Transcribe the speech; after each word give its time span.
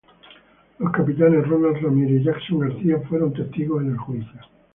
Los 0.79 0.91
capitanes 0.93 1.47
Ronald 1.47 1.83
Ramírez 1.83 2.21
y 2.23 2.23
Jackson 2.23 2.57
García 2.57 2.99
fueron 3.07 3.33
testigos 3.33 3.83
en 3.83 3.91
el 3.91 3.97
juicio. 3.99 4.41